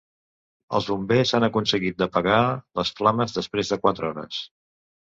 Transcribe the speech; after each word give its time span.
Els 0.79 0.87
bombers 0.93 1.33
han 1.39 1.45
aconseguit 1.49 2.01
d’apagar 2.01 2.41
les 2.83 2.95
flames 3.03 3.39
després 3.39 3.75
de 3.75 3.83
quatre 3.89 4.13
hores. 4.15 4.45